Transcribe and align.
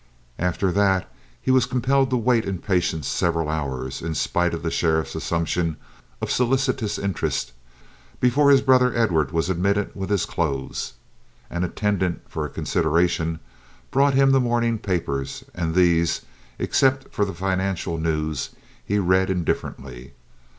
After 0.39 0.71
that 0.71 1.07
he 1.39 1.51
was 1.51 1.67
compelled 1.67 2.09
to 2.09 2.17
wait 2.17 2.43
in 2.43 2.57
patience 2.57 3.07
several 3.07 3.47
hours, 3.47 4.01
in 4.01 4.15
spite 4.15 4.51
of 4.51 4.63
the 4.63 4.71
sheriff's 4.71 5.13
assumption 5.13 5.77
of 6.23 6.31
solicitous 6.31 6.97
interest, 6.97 7.51
before 8.19 8.49
his 8.49 8.61
brother 8.63 8.95
Edward 8.97 9.31
was 9.31 9.47
admitted 9.47 9.91
with 9.93 10.09
his 10.09 10.25
clothes. 10.25 10.93
An 11.51 11.63
attendant, 11.63 12.23
for 12.27 12.43
a 12.43 12.49
consideration, 12.49 13.39
brought 13.91 14.15
him 14.15 14.31
the 14.31 14.39
morning 14.39 14.79
papers, 14.79 15.43
and 15.53 15.75
these, 15.75 16.21
except 16.57 17.13
for 17.13 17.23
the 17.23 17.35
financial 17.35 17.99
news, 17.99 18.49
he 18.83 18.97
read 18.97 19.29
indifferently. 19.29 20.13